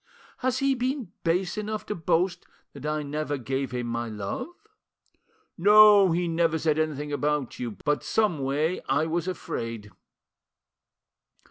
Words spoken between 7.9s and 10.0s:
someway I was afraid."